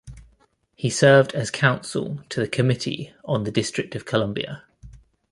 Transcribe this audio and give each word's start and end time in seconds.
He 0.75 0.89
served 0.89 1.33
as 1.35 1.51
counsel 1.51 2.21
to 2.29 2.39
the 2.39 2.47
Committee 2.47 3.13
on 3.23 3.43
the 3.43 3.51
District 3.51 3.93
of 3.95 4.03
Columbia. 4.03 4.63